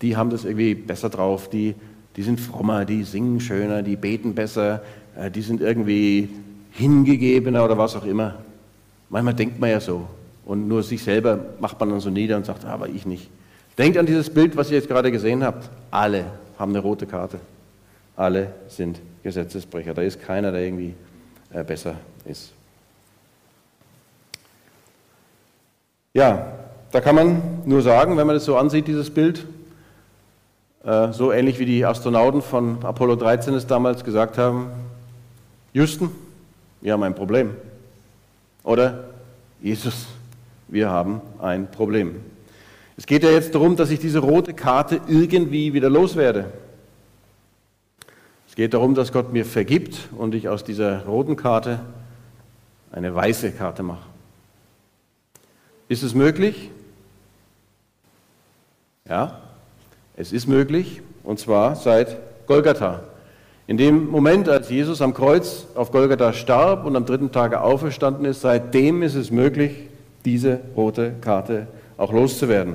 die 0.00 0.16
haben 0.16 0.30
das 0.30 0.46
irgendwie 0.46 0.74
besser 0.74 1.10
drauf, 1.10 1.50
die, 1.50 1.74
die 2.16 2.22
sind 2.22 2.40
frommer, 2.40 2.86
die 2.86 3.04
singen 3.04 3.38
schöner, 3.38 3.82
die 3.82 3.96
beten 3.96 4.34
besser, 4.34 4.82
äh, 5.14 5.30
die 5.30 5.42
sind 5.42 5.60
irgendwie 5.60 6.30
hingegebener 6.72 7.66
oder 7.66 7.76
was 7.76 7.94
auch 7.94 8.06
immer. 8.06 8.41
Manchmal 9.12 9.34
denkt 9.34 9.60
man 9.60 9.68
ja 9.68 9.78
so. 9.78 10.08
Und 10.46 10.66
nur 10.66 10.82
sich 10.82 11.04
selber 11.04 11.38
macht 11.60 11.78
man 11.78 11.90
dann 11.90 12.00
so 12.00 12.08
nieder 12.08 12.34
und 12.38 12.46
sagt, 12.46 12.64
ah, 12.64 12.72
aber 12.72 12.88
ich 12.88 13.04
nicht. 13.04 13.28
Denkt 13.76 13.98
an 13.98 14.06
dieses 14.06 14.30
Bild, 14.30 14.56
was 14.56 14.70
ihr 14.70 14.78
jetzt 14.78 14.88
gerade 14.88 15.12
gesehen 15.12 15.44
habt. 15.44 15.68
Alle 15.90 16.24
haben 16.58 16.72
eine 16.72 16.78
rote 16.78 17.06
Karte. 17.06 17.38
Alle 18.16 18.54
sind 18.68 19.00
Gesetzesbrecher. 19.22 19.92
Da 19.92 20.00
ist 20.00 20.22
keiner, 20.22 20.50
der 20.50 20.62
irgendwie 20.62 20.94
äh, 21.52 21.62
besser 21.62 21.96
ist. 22.24 22.52
Ja, 26.14 26.46
da 26.90 27.00
kann 27.02 27.14
man 27.14 27.42
nur 27.66 27.82
sagen, 27.82 28.16
wenn 28.16 28.26
man 28.26 28.36
das 28.36 28.46
so 28.46 28.56
ansieht, 28.56 28.86
dieses 28.86 29.10
Bild, 29.10 29.44
äh, 30.84 31.12
so 31.12 31.32
ähnlich 31.32 31.58
wie 31.58 31.66
die 31.66 31.84
Astronauten 31.84 32.40
von 32.40 32.82
Apollo 32.82 33.16
13 33.16 33.52
es 33.52 33.66
damals 33.66 34.04
gesagt 34.04 34.38
haben, 34.38 34.68
Houston, 35.74 36.10
wir 36.80 36.94
haben 36.94 37.02
ein 37.02 37.14
Problem. 37.14 37.50
Oder 38.64 39.04
Jesus, 39.60 40.06
wir 40.68 40.90
haben 40.90 41.20
ein 41.40 41.70
Problem. 41.70 42.20
Es 42.96 43.06
geht 43.06 43.22
ja 43.22 43.30
jetzt 43.30 43.54
darum, 43.54 43.76
dass 43.76 43.90
ich 43.90 43.98
diese 43.98 44.18
rote 44.18 44.54
Karte 44.54 45.00
irgendwie 45.08 45.72
wieder 45.72 45.90
loswerde. 45.90 46.52
Es 48.48 48.54
geht 48.54 48.74
darum, 48.74 48.94
dass 48.94 49.12
Gott 49.12 49.32
mir 49.32 49.46
vergibt 49.46 49.98
und 50.16 50.34
ich 50.34 50.48
aus 50.48 50.62
dieser 50.62 51.04
roten 51.06 51.36
Karte 51.36 51.80
eine 52.90 53.14
weiße 53.14 53.52
Karte 53.52 53.82
mache. 53.82 54.06
Ist 55.88 56.02
es 56.02 56.14
möglich? 56.14 56.70
Ja, 59.08 59.40
es 60.16 60.32
ist 60.32 60.46
möglich, 60.46 61.02
und 61.24 61.38
zwar 61.38 61.76
seit 61.76 62.46
Golgatha. 62.46 63.02
In 63.72 63.78
dem 63.78 64.10
Moment, 64.10 64.50
als 64.50 64.68
Jesus 64.68 65.00
am 65.00 65.14
Kreuz 65.14 65.66
auf 65.76 65.92
Golgatha 65.92 66.34
starb 66.34 66.84
und 66.84 66.94
am 66.94 67.06
dritten 67.06 67.32
Tage 67.32 67.62
auferstanden 67.62 68.26
ist, 68.26 68.42
seitdem 68.42 69.02
ist 69.02 69.14
es 69.14 69.30
möglich, 69.30 69.88
diese 70.26 70.60
rote 70.76 71.14
Karte 71.22 71.68
auch 71.96 72.12
loszuwerden. 72.12 72.74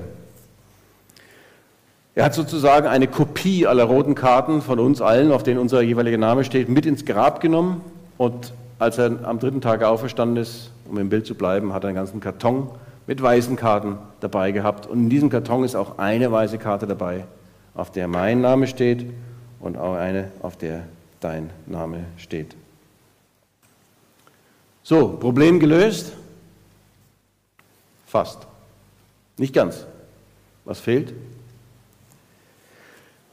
Er 2.16 2.26
hat 2.26 2.34
sozusagen 2.34 2.88
eine 2.88 3.06
Kopie 3.08 3.68
aller 3.68 3.84
roten 3.84 4.16
Karten 4.16 4.64
von 4.64 4.80
uns 4.80 5.00
allen, 5.00 5.32
auf 5.32 5.44
denen 5.44 5.60
unser 5.60 5.84
jeweiliger 5.84 6.18
Name 6.18 6.44
steht, 6.44 6.68
mit 6.68 6.88
ins 6.88 7.06
Grab 7.06 7.42
genommen. 7.42 7.82
Und 8.18 8.54
als 8.80 8.98
er 8.98 9.20
am 9.22 9.38
dritten 9.38 9.62
Tag 9.62 9.84
auferstanden 9.84 10.38
ist, 10.38 10.72
um 10.90 10.98
im 10.98 11.10
Bild 11.10 11.28
zu 11.28 11.36
bleiben, 11.36 11.74
hat 11.74 11.84
er 11.84 11.90
einen 11.90 11.98
ganzen 11.98 12.22
Karton 12.22 12.72
mit 13.06 13.22
weißen 13.22 13.56
Karten 13.56 14.00
dabei 14.20 14.52
gehabt. 14.52 14.88
Und 14.88 14.98
in 14.98 15.10
diesem 15.12 15.30
Karton 15.30 15.64
ist 15.64 15.76
auch 15.76 16.00
eine 16.00 16.32
weiße 16.32 16.58
Karte 16.58 16.88
dabei, 16.88 17.26
auf 17.76 17.92
der 17.92 18.08
mein 18.08 18.42
Name 18.42 18.66
steht 18.66 19.06
und 19.60 19.78
auch 19.78 19.96
eine, 19.96 20.32
auf 20.42 20.58
der 20.58 20.84
dein 21.20 21.50
Name 21.66 22.06
steht. 22.18 22.56
So, 24.84 25.10
Problem 25.10 25.60
gelöst? 25.60 26.14
Fast. 28.06 28.48
Nicht 29.38 29.54
ganz. 29.54 29.86
Was 30.66 30.80
fehlt? 30.80 31.14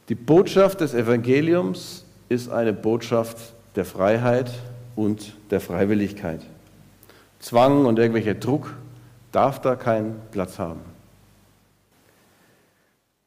Die 0.09 0.15
Botschaft 0.15 0.81
des 0.81 0.93
Evangeliums 0.93 2.05
ist 2.29 2.49
eine 2.49 2.73
Botschaft 2.73 3.37
der 3.75 3.85
Freiheit 3.85 4.51
und 4.95 5.33
der 5.49 5.59
Freiwilligkeit. 5.59 6.41
Zwang 7.39 7.85
und 7.85 7.99
irgendwelcher 7.99 8.35
Druck 8.35 8.75
darf 9.31 9.61
da 9.61 9.75
keinen 9.75 10.15
Platz 10.31 10.59
haben. 10.59 10.81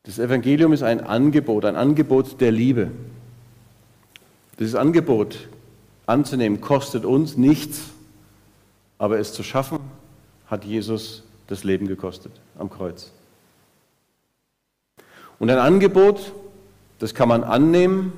Das 0.08 0.18
Evangelium 0.18 0.72
ist 0.72 0.82
ein 0.82 1.02
Angebot, 1.02 1.66
ein 1.66 1.76
Angebot 1.76 2.40
der 2.40 2.50
Liebe. 2.50 2.90
Dieses 4.58 4.74
Angebot 4.74 5.48
anzunehmen 6.06 6.62
kostet 6.62 7.04
uns 7.04 7.36
nichts, 7.36 7.90
aber 8.96 9.18
es 9.18 9.34
zu 9.34 9.42
schaffen 9.42 9.80
hat 10.46 10.64
Jesus 10.64 11.24
das 11.46 11.62
Leben 11.62 11.86
gekostet 11.86 12.32
am 12.58 12.70
Kreuz. 12.70 13.12
Und 15.38 15.50
ein 15.50 15.58
Angebot, 15.58 16.32
das 17.00 17.14
kann 17.14 17.28
man 17.28 17.44
annehmen 17.44 18.14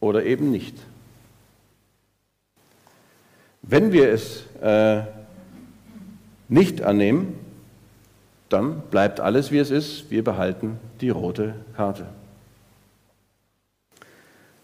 oder 0.00 0.24
eben 0.24 0.50
nicht. 0.50 0.78
Wenn 3.60 3.92
wir 3.92 4.08
es 4.08 4.46
äh, 4.62 5.02
nicht 6.48 6.80
annehmen, 6.80 7.34
dann 8.50 8.82
bleibt 8.90 9.20
alles 9.20 9.50
wie 9.50 9.58
es 9.58 9.70
ist. 9.70 10.10
Wir 10.10 10.22
behalten 10.22 10.78
die 11.00 11.08
rote 11.10 11.54
Karte. 11.76 12.06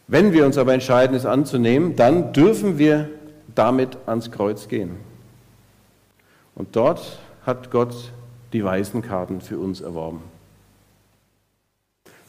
Wenn 0.08 0.32
wir 0.32 0.44
uns 0.44 0.58
aber 0.58 0.74
entscheiden, 0.74 1.16
es 1.16 1.26
anzunehmen, 1.26 1.96
dann 1.96 2.32
dürfen 2.32 2.78
wir 2.78 3.08
damit 3.54 3.96
ans 4.06 4.30
Kreuz 4.30 4.68
gehen. 4.68 4.96
Und 6.54 6.76
dort 6.76 7.18
hat 7.44 7.70
Gott 7.70 8.12
die 8.52 8.62
weißen 8.62 9.02
Karten 9.02 9.40
für 9.40 9.58
uns 9.58 9.80
erworben. 9.80 10.20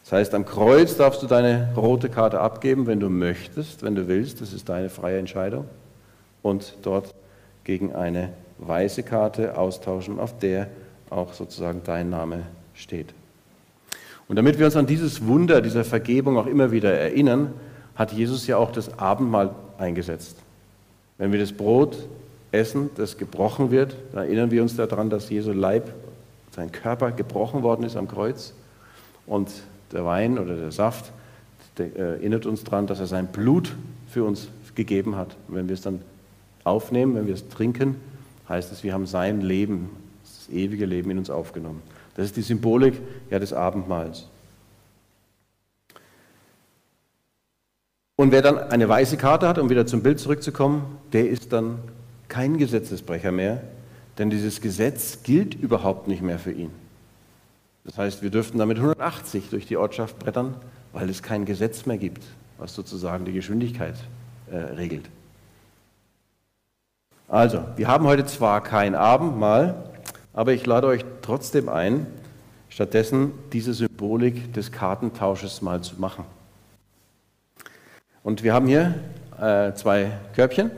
Das 0.04 0.14
heißt, 0.14 0.34
am 0.34 0.46
Kreuz 0.46 0.96
darfst 0.96 1.22
du 1.22 1.28
deine 1.28 1.74
rote 1.76 2.10
Karte 2.10 2.40
abgeben, 2.40 2.88
wenn 2.88 3.00
du 3.00 3.10
möchtest, 3.10 3.84
wenn 3.84 3.94
du 3.94 4.08
willst, 4.08 4.42
das 4.42 4.54
ist 4.54 4.70
deine 4.70 4.90
freie 4.90 5.20
Entscheidung, 5.20 5.66
und 6.42 6.76
dort 6.82 7.14
gegen 7.64 7.94
eine 7.94 8.30
weiße 8.60 9.04
Karte 9.04 9.58
austauschen, 9.58 10.20
auf 10.20 10.40
der 10.40 10.68
auch 11.10 11.34
sozusagen 11.34 11.82
dein 11.84 12.10
Name 12.10 12.44
steht. 12.74 13.14
Und 14.28 14.36
damit 14.36 14.60
wir 14.60 14.66
uns 14.66 14.76
an 14.76 14.88
dieses 14.88 15.26
Wunder 15.26 15.62
dieser 15.62 15.84
Vergebung 15.84 16.38
auch 16.38 16.48
immer 16.48 16.72
wieder 16.72 16.94
erinnern, 16.94 17.54
hat 17.96 18.12
Jesus 18.12 18.46
ja 18.48 18.58
auch 18.58 18.72
das 18.72 19.00
Abendmahl 19.00 19.56
eingesetzt. 19.78 20.38
Wenn 21.18 21.32
wir 21.32 21.40
das 21.40 21.54
Brot 21.54 21.98
essen, 22.52 22.90
das 22.96 23.18
gebrochen 23.18 23.72
wird, 23.72 23.96
dann 24.12 24.26
erinnern 24.26 24.52
wir 24.52 24.62
uns 24.62 24.76
daran, 24.76 25.10
dass 25.10 25.30
Jesu 25.30 25.52
Leib, 25.52 25.94
sein 26.52 26.72
Körper 26.72 27.12
gebrochen 27.12 27.64
worden 27.64 27.84
ist 27.84 27.96
am 27.96 28.08
Kreuz. 28.08 28.54
Und 29.26 29.50
der 29.92 30.06
Wein 30.06 30.40
oder 30.40 30.56
der 30.56 30.72
Saft 30.72 31.12
der 31.78 31.96
erinnert 31.96 32.46
uns 32.46 32.64
daran, 32.64 32.88
dass 32.88 33.00
er 33.00 33.08
sein 33.08 33.28
Blut 33.28 33.76
für 34.08 34.24
uns 34.24 34.50
gegeben 34.76 35.16
hat. 35.16 35.36
Und 35.48 35.56
wenn 35.56 35.68
wir 35.68 35.74
es 35.74 35.82
dann 35.82 36.02
aufnehmen, 36.64 37.16
wenn 37.16 37.28
wir 37.28 37.34
es 37.34 37.48
trinken, 37.50 37.96
heißt 38.50 38.72
es, 38.72 38.84
wir 38.84 38.94
haben 38.94 39.06
sein 39.06 39.42
Leben, 39.42 39.90
das 40.48 40.56
ewige 40.56 40.86
Leben 40.86 41.10
in 41.12 41.18
uns 41.18 41.30
aufgenommen. 41.30 41.82
Das 42.16 42.25
ist 42.25 42.38
die 42.38 42.42
Symbolik 42.42 42.96
ja, 43.30 43.39
des 43.39 43.54
Abendmahls. 43.54 44.27
Und 48.16 48.32
wer 48.32 48.42
dann 48.42 48.58
eine 48.58 48.89
weiße 48.89 49.18
Karte 49.18 49.48
hat, 49.48 49.60
um 49.60 49.70
wieder 49.70 49.86
zum 49.86 50.01
Bild 50.01 50.20
zurückzukommen, 50.20 50.98
der 51.13 51.30
ist 51.30 51.54
dann 51.54 51.77
kein 52.27 52.58
Gesetzesbrecher 52.58 53.32
mehr, 53.32 53.62
denn 54.18 54.32
dieses 54.32 54.60
Gesetz 54.60 55.22
gilt 55.22 55.54
überhaupt 55.54 56.08
nicht 56.08 56.24
mehr 56.24 56.39
für 56.39 56.51
ihn. 56.51 56.72
Das 57.86 57.98
heißt, 57.98 58.24
wir 58.24 58.32
dürften 58.32 58.58
damit 58.58 58.77
180 58.77 59.50
durch 59.51 59.68
die 59.68 59.77
Ortschaft 59.77 60.18
brettern, 60.18 60.56
weil 60.94 61.10
es 61.10 61.22
kein 61.22 61.46
Gesetz 61.46 61.86
mehr 61.86 61.98
gibt, 61.98 62.24
was 62.58 62.74
sozusagen 62.74 63.25
die 63.25 63.34
Geschwindigkeit 63.34 63.96
äh, 64.51 64.58
regelt. 64.58 65.10
Also, 67.27 67.63
wir 67.75 67.88
haben 67.88 68.06
heute 68.06 68.25
zwar 68.25 68.63
kein 68.63 68.96
Abendmahl, 68.96 69.75
aber 70.38 70.53
ich 70.53 70.67
lade 70.67 70.86
euch 70.86 71.03
trotzdem 71.24 71.67
ein, 71.67 72.06
stattdessen 72.69 73.32
diese 73.54 73.73
Symbolik 73.73 74.54
des 74.54 74.71
Kartentausches 74.71 75.63
mal 75.63 75.82
zu 75.82 76.00
machen. 76.00 76.26
Und 78.21 78.43
wir 78.43 78.54
haben 78.54 78.67
hier 78.67 78.93
äh, 79.41 79.73
zwei 79.73 80.12
Körbchen. 80.36 80.69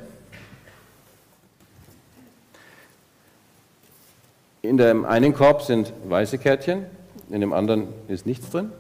In 4.62 4.78
dem 4.78 5.04
einen 5.04 5.34
Korb 5.34 5.64
sind 5.64 5.92
weiße 6.08 6.38
Kärtchen, 6.38 6.86
in 7.30 7.42
dem 7.42 7.52
anderen 7.52 7.90
ist 8.08 8.26
nichts 8.26 8.50
drin. 8.50 8.72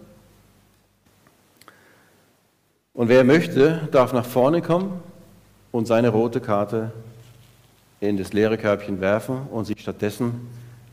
Und 2.93 3.09
wer 3.09 3.25
möchte, 3.25 3.89
darf 3.91 4.13
nach 4.13 4.25
vorne 4.25 4.61
kommen 4.61 5.03
und 5.73 5.87
seine 5.87 6.07
rote 6.07 6.39
Karte 6.39 6.93
in 7.99 8.15
das 8.15 8.31
leere 8.31 8.57
Körbchen 8.57 9.01
werfen 9.01 9.41
und 9.51 9.65
sich 9.65 9.81
stattdessen 9.81 10.47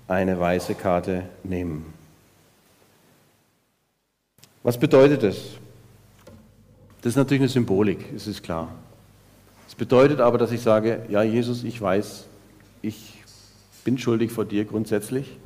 eine 0.09 0.39
weiße 0.39 0.75
Karte 0.75 1.25
nehmen. 1.43 1.85
Was 4.63 4.79
bedeutet 4.79 5.23
das? 5.23 5.37
Das 7.03 7.11
ist 7.11 7.17
natürlich 7.17 7.43
eine 7.43 7.49
Symbolik, 7.49 8.13
es 8.15 8.27
ist 8.27 8.43
klar. 8.43 8.69
Es 9.69 9.75
bedeutet 9.75 10.21
aber, 10.21 10.39
dass 10.39 10.53
ich 10.53 10.61
sage, 10.61 11.03
ja 11.09 11.23
Jesus, 11.23 11.65
ich 11.65 11.81
weiß, 11.81 12.27
ich 12.83 13.15
bin 13.85 13.99
schuldig 13.99 14.33
vor 14.33 14.45
dir 14.45 14.65
grundsätzlich 14.65 15.37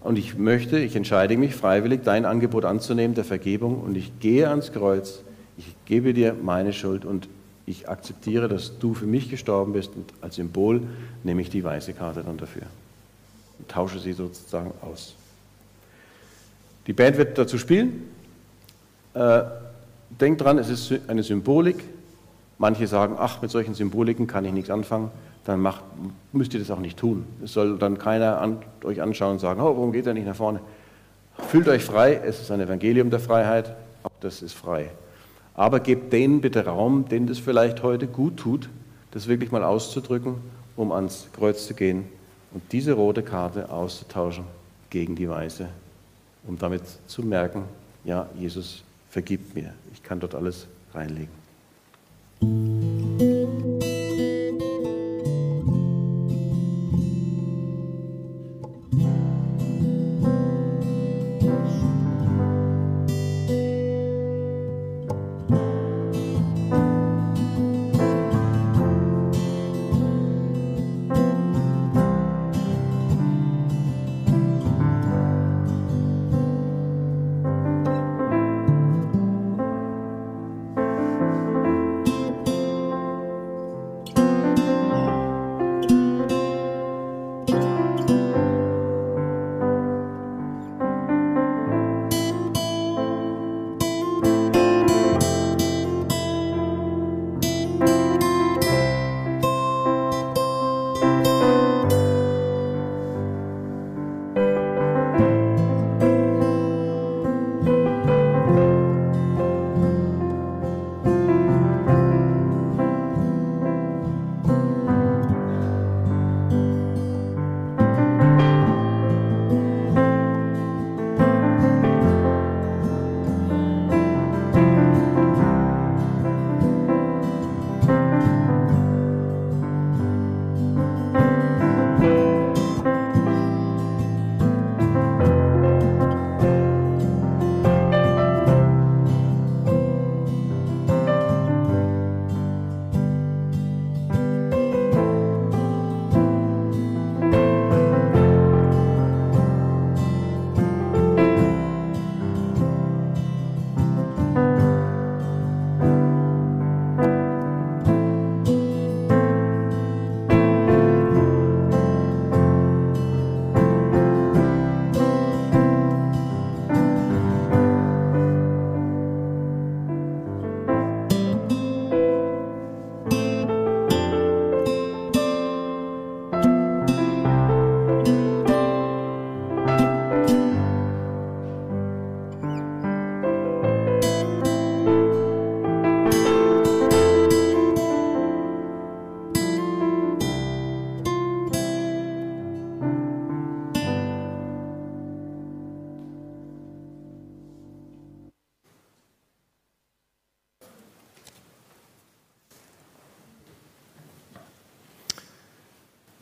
und 0.00 0.18
ich 0.18 0.36
möchte, 0.36 0.78
ich 0.78 0.96
entscheide 0.96 1.36
mich 1.36 1.54
freiwillig, 1.54 2.02
dein 2.02 2.24
Angebot 2.24 2.64
anzunehmen 2.64 3.14
der 3.14 3.24
Vergebung 3.24 3.80
und 3.80 3.96
ich 3.96 4.18
gehe 4.20 4.48
ans 4.48 4.72
Kreuz, 4.72 5.22
ich 5.56 5.74
gebe 5.86 6.12
dir 6.12 6.34
meine 6.34 6.72
Schuld 6.72 7.04
und 7.04 7.28
ich 7.66 7.88
akzeptiere, 7.88 8.48
dass 8.48 8.78
du 8.78 8.94
für 8.94 9.06
mich 9.06 9.30
gestorben 9.30 9.72
bist 9.72 9.92
und 9.94 10.12
als 10.20 10.36
Symbol 10.36 10.82
nehme 11.24 11.42
ich 11.42 11.50
die 11.50 11.62
weiße 11.62 11.92
Karte 11.92 12.22
dann 12.22 12.36
dafür 12.36 12.62
tausche 13.70 13.98
sie 13.98 14.12
sozusagen 14.12 14.72
aus. 14.82 15.14
Die 16.86 16.92
Band 16.92 17.16
wird 17.16 17.38
dazu 17.38 17.58
spielen. 17.58 18.08
Äh, 19.14 19.42
denkt 20.20 20.40
dran, 20.40 20.58
es 20.58 20.68
ist 20.68 21.08
eine 21.08 21.22
Symbolik. 21.22 21.84
Manche 22.58 22.86
sagen, 22.86 23.16
ach, 23.18 23.40
mit 23.42 23.50
solchen 23.50 23.74
Symboliken 23.74 24.26
kann 24.26 24.44
ich 24.44 24.52
nichts 24.52 24.70
anfangen. 24.70 25.10
Dann 25.44 25.60
macht, 25.60 25.82
müsst 26.32 26.52
ihr 26.52 26.60
das 26.60 26.70
auch 26.70 26.80
nicht 26.80 26.98
tun. 26.98 27.24
Es 27.42 27.52
soll 27.52 27.78
dann 27.78 27.96
keiner 27.96 28.40
an, 28.40 28.58
euch 28.84 29.00
anschauen 29.00 29.32
und 29.32 29.38
sagen, 29.38 29.60
oh, 29.60 29.76
warum 29.76 29.92
geht 29.92 30.06
er 30.06 30.14
nicht 30.14 30.26
nach 30.26 30.36
vorne? 30.36 30.60
Fühlt 31.48 31.68
euch 31.68 31.82
frei, 31.82 32.20
es 32.22 32.40
ist 32.40 32.50
ein 32.50 32.60
Evangelium 32.60 33.08
der 33.08 33.20
Freiheit, 33.20 33.74
auch 34.02 34.10
das 34.20 34.42
ist 34.42 34.52
frei. 34.52 34.90
Aber 35.54 35.80
gebt 35.80 36.12
denen 36.12 36.42
bitte 36.42 36.66
Raum, 36.66 37.08
denen 37.08 37.26
das 37.26 37.38
vielleicht 37.38 37.82
heute 37.82 38.06
gut 38.06 38.36
tut, 38.36 38.68
das 39.12 39.26
wirklich 39.26 39.50
mal 39.50 39.64
auszudrücken, 39.64 40.34
um 40.76 40.92
ans 40.92 41.28
Kreuz 41.32 41.66
zu 41.66 41.74
gehen 41.74 42.04
und 42.52 42.62
diese 42.72 42.92
rote 42.92 43.22
Karte 43.22 43.70
auszutauschen 43.70 44.44
gegen 44.90 45.14
die 45.14 45.28
weiße, 45.28 45.68
um 46.46 46.58
damit 46.58 46.82
zu 47.06 47.22
merken, 47.22 47.64
ja, 48.04 48.28
Jesus 48.38 48.82
vergib 49.10 49.54
mir. 49.54 49.74
Ich 49.92 50.02
kann 50.02 50.20
dort 50.20 50.34
alles 50.34 50.66
reinlegen. 50.94 51.40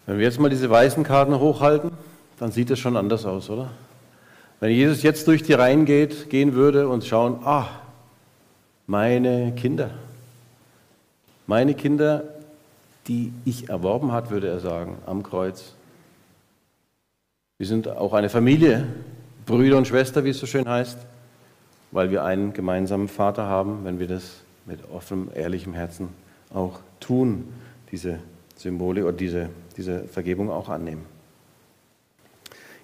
Wenn 0.09 0.17
wir 0.17 0.25
jetzt 0.25 0.41
mal 0.41 0.49
diese 0.49 0.71
weißen 0.71 1.05
Karten 1.05 1.39
hochhalten, 1.39 1.91
dann 2.39 2.51
sieht 2.51 2.71
es 2.71 2.79
schon 2.79 2.97
anders 2.97 3.27
aus, 3.27 3.51
oder? 3.51 3.73
Wenn 4.59 4.71
Jesus 4.71 5.03
jetzt 5.03 5.29
durch 5.29 5.43
die 5.43 5.53
Reihen 5.53 5.85
geht, 5.85 6.31
gehen 6.31 6.55
würde 6.55 6.89
und 6.89 7.05
schauen, 7.05 7.41
ah, 7.45 7.69
meine 8.87 9.53
Kinder, 9.53 9.91
meine 11.47 11.75
Kinder, 11.75 12.25
die 13.07 13.35
ich 13.45 13.69
erworben 13.69 14.11
hat, 14.11 14.31
würde 14.31 14.49
er 14.49 14.61
sagen, 14.61 14.97
am 15.05 15.23
Kreuz. 15.23 15.75
Wir 17.59 17.67
sind 17.67 17.87
auch 17.87 18.15
eine 18.15 18.31
Familie, 18.31 18.87
Brüder 19.45 19.77
und 19.77 19.87
Schwester, 19.87 20.25
wie 20.25 20.31
es 20.31 20.39
so 20.39 20.47
schön 20.47 20.67
heißt, 20.67 20.97
weil 21.91 22.11
wir 22.11 22.25
einen 22.25 22.55
gemeinsamen 22.55 23.09
Vater 23.09 23.45
haben, 23.45 23.85
wenn 23.85 23.99
wir 23.99 24.09
das 24.09 24.37
mit 24.65 24.81
offenem, 24.91 25.29
ehrlichem 25.35 25.75
Herzen 25.75 26.09
auch 26.55 26.81
tun, 26.99 27.53
diese 27.93 28.21
Symbole 28.59 29.05
oder 29.05 29.17
diese, 29.17 29.49
diese 29.77 30.05
Vergebung 30.05 30.51
auch 30.51 30.69
annehmen. 30.69 31.07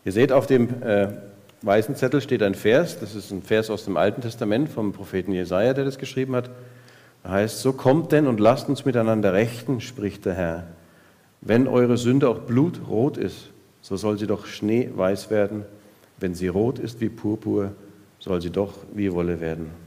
Ihr 0.04 0.12
seht, 0.12 0.32
auf 0.32 0.46
dem 0.46 0.82
äh, 0.82 1.08
weißen 1.62 1.96
Zettel 1.96 2.20
steht 2.20 2.42
ein 2.42 2.54
Vers, 2.54 2.98
das 3.00 3.14
ist 3.14 3.30
ein 3.30 3.42
Vers 3.42 3.70
aus 3.70 3.84
dem 3.84 3.96
Alten 3.96 4.22
Testament 4.22 4.68
vom 4.68 4.92
Propheten 4.92 5.32
Jesaja, 5.32 5.74
der 5.74 5.84
das 5.84 5.98
geschrieben 5.98 6.36
hat. 6.36 6.50
Da 7.22 7.30
heißt: 7.30 7.60
So 7.60 7.72
kommt 7.72 8.12
denn 8.12 8.26
und 8.26 8.38
lasst 8.38 8.68
uns 8.68 8.84
miteinander 8.84 9.32
rechten, 9.32 9.80
spricht 9.80 10.24
der 10.26 10.34
Herr. 10.34 10.66
Wenn 11.40 11.66
eure 11.66 11.96
Sünde 11.96 12.28
auch 12.28 12.40
blutrot 12.40 13.16
ist, 13.16 13.50
so 13.82 13.96
soll 13.96 14.18
sie 14.18 14.26
doch 14.26 14.46
schneeweiß 14.46 15.30
werden. 15.30 15.64
Wenn 16.18 16.34
sie 16.34 16.48
rot 16.48 16.78
ist 16.78 17.00
wie 17.00 17.08
Purpur, 17.08 17.72
soll 18.18 18.40
sie 18.40 18.50
doch 18.50 18.74
wie 18.94 19.12
Wolle 19.12 19.40
werden. 19.40 19.83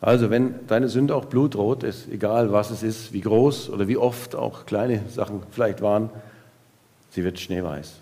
Also, 0.00 0.30
wenn 0.30 0.66
deine 0.68 0.88
Sünde 0.88 1.14
auch 1.14 1.24
blutrot 1.24 1.82
ist, 1.82 2.08
egal 2.08 2.52
was 2.52 2.70
es 2.70 2.82
ist, 2.82 3.12
wie 3.12 3.20
groß 3.20 3.70
oder 3.70 3.88
wie 3.88 3.96
oft 3.96 4.36
auch 4.36 4.64
kleine 4.64 5.02
Sachen 5.08 5.42
vielleicht 5.50 5.82
waren, 5.82 6.10
sie 7.10 7.24
wird 7.24 7.40
schneeweiß. 7.40 7.96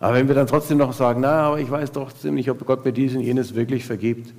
Aber 0.00 0.14
wenn 0.14 0.28
wir 0.28 0.34
dann 0.34 0.46
trotzdem 0.46 0.78
noch 0.78 0.92
sagen, 0.92 1.20
na, 1.20 1.42
aber 1.42 1.60
ich 1.60 1.70
weiß 1.70 1.92
doch 1.92 2.12
ziemlich, 2.12 2.50
ob 2.50 2.64
Gott 2.66 2.84
mir 2.84 2.92
dies 2.92 3.14
und 3.14 3.20
jenes 3.20 3.54
wirklich 3.54 3.84
vergibt, 3.84 4.32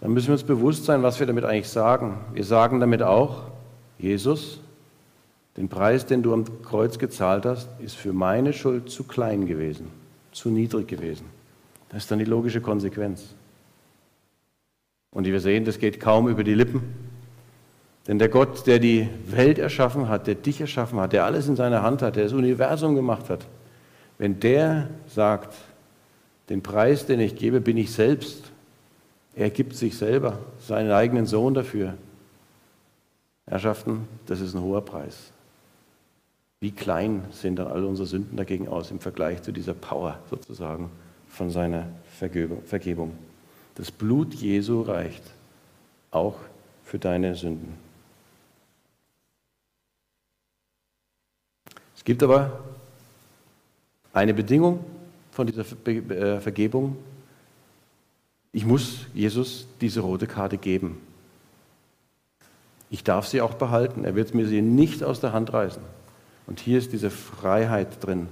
dann 0.00 0.12
müssen 0.12 0.28
wir 0.28 0.32
uns 0.32 0.42
bewusst 0.42 0.84
sein, 0.84 1.02
was 1.02 1.20
wir 1.20 1.26
damit 1.26 1.44
eigentlich 1.44 1.68
sagen. 1.68 2.18
Wir 2.32 2.44
sagen 2.44 2.80
damit 2.80 3.02
auch, 3.02 3.42
Jesus, 3.98 4.60
den 5.56 5.68
Preis, 5.68 6.06
den 6.06 6.22
du 6.22 6.32
am 6.32 6.44
Kreuz 6.62 6.98
gezahlt 6.98 7.46
hast, 7.46 7.68
ist 7.80 7.94
für 7.96 8.12
meine 8.12 8.52
Schuld 8.52 8.90
zu 8.90 9.04
klein 9.04 9.46
gewesen, 9.46 9.88
zu 10.32 10.48
niedrig 10.48 10.88
gewesen. 10.88 11.26
Das 11.90 12.04
ist 12.04 12.10
dann 12.10 12.18
die 12.18 12.24
logische 12.24 12.60
Konsequenz. 12.60 13.34
Und 15.12 15.26
wie 15.26 15.32
wir 15.32 15.40
sehen, 15.40 15.64
das 15.64 15.78
geht 15.78 16.00
kaum 16.00 16.28
über 16.28 16.42
die 16.42 16.54
Lippen. 16.54 16.82
Denn 18.08 18.18
der 18.18 18.28
Gott, 18.28 18.66
der 18.66 18.78
die 18.78 19.08
Welt 19.26 19.58
erschaffen 19.58 20.08
hat, 20.08 20.26
der 20.26 20.34
dich 20.34 20.60
erschaffen 20.60 20.98
hat, 20.98 21.12
der 21.12 21.24
alles 21.24 21.46
in 21.46 21.54
seiner 21.54 21.82
Hand 21.82 22.02
hat, 22.02 22.16
der 22.16 22.24
das 22.24 22.32
Universum 22.32 22.96
gemacht 22.96 23.30
hat, 23.30 23.46
wenn 24.18 24.40
der 24.40 24.88
sagt, 25.06 25.54
den 26.48 26.62
Preis, 26.62 27.06
den 27.06 27.20
ich 27.20 27.36
gebe, 27.36 27.60
bin 27.60 27.76
ich 27.76 27.92
selbst, 27.92 28.50
er 29.34 29.50
gibt 29.50 29.76
sich 29.76 29.96
selber, 29.96 30.38
seinen 30.60 30.90
eigenen 30.90 31.26
Sohn 31.26 31.54
dafür. 31.54 31.94
Herrschaften, 33.46 34.08
das 34.26 34.40
ist 34.40 34.54
ein 34.54 34.62
hoher 34.62 34.84
Preis. 34.84 35.30
Wie 36.60 36.70
klein 36.70 37.24
sehen 37.30 37.56
dann 37.56 37.66
alle 37.68 37.86
unsere 37.86 38.06
Sünden 38.06 38.36
dagegen 38.36 38.68
aus 38.68 38.90
im 38.90 39.00
Vergleich 39.00 39.42
zu 39.42 39.52
dieser 39.52 39.74
Power 39.74 40.18
sozusagen 40.30 40.90
von 41.28 41.50
seiner 41.50 41.88
Vergebung. 42.18 43.12
Das 43.74 43.90
Blut 43.90 44.34
Jesu 44.34 44.82
reicht 44.82 45.22
auch 46.10 46.36
für 46.84 46.98
deine 46.98 47.34
Sünden. 47.34 47.74
Es 51.96 52.04
gibt 52.04 52.22
aber 52.22 52.60
eine 54.12 54.34
Bedingung 54.34 54.84
von 55.30 55.46
dieser 55.46 55.64
äh, 55.86 56.40
Vergebung. 56.40 56.96
Ich 58.52 58.66
muss 58.66 59.06
Jesus 59.14 59.66
diese 59.80 60.00
rote 60.00 60.26
Karte 60.26 60.58
geben. 60.58 61.00
Ich 62.90 63.04
darf 63.04 63.26
sie 63.26 63.40
auch 63.40 63.54
behalten. 63.54 64.04
Er 64.04 64.14
wird 64.14 64.34
mir 64.34 64.46
sie 64.46 64.60
nicht 64.60 65.02
aus 65.02 65.20
der 65.20 65.32
Hand 65.32 65.52
reißen. 65.52 65.82
Und 66.46 66.60
hier 66.60 66.76
ist 66.76 66.92
diese 66.92 67.08
Freiheit 67.08 68.04
drin, 68.04 68.28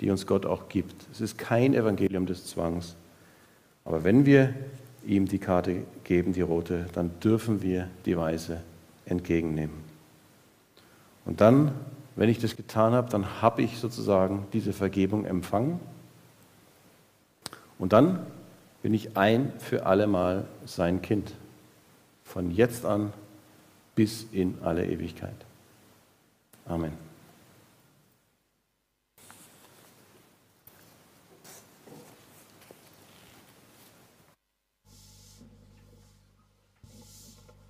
die 0.00 0.10
uns 0.10 0.26
Gott 0.26 0.46
auch 0.46 0.68
gibt. 0.68 0.96
Es 1.12 1.20
ist 1.20 1.38
kein 1.38 1.74
Evangelium 1.74 2.26
des 2.26 2.46
Zwangs. 2.46 2.96
Aber 3.84 4.04
wenn 4.04 4.26
wir 4.26 4.54
ihm 5.04 5.26
die 5.26 5.38
Karte 5.38 5.84
geben, 6.04 6.32
die 6.32 6.40
rote, 6.40 6.86
dann 6.92 7.18
dürfen 7.20 7.62
wir 7.62 7.88
die 8.04 8.16
weiße 8.16 8.60
entgegennehmen. 9.06 9.76
Und 11.24 11.40
dann, 11.40 11.72
wenn 12.16 12.28
ich 12.28 12.38
das 12.38 12.56
getan 12.56 12.92
habe, 12.92 13.10
dann 13.10 13.42
habe 13.42 13.62
ich 13.62 13.78
sozusagen 13.78 14.46
diese 14.52 14.72
Vergebung 14.72 15.24
empfangen. 15.24 15.80
Und 17.78 17.92
dann 17.92 18.26
bin 18.82 18.94
ich 18.94 19.16
ein 19.16 19.52
für 19.58 19.86
allemal 19.86 20.46
sein 20.66 21.02
Kind. 21.02 21.34
Von 22.24 22.50
jetzt 22.50 22.84
an 22.84 23.12
bis 23.94 24.26
in 24.32 24.58
alle 24.62 24.86
Ewigkeit. 24.86 25.34
Amen. 26.66 27.09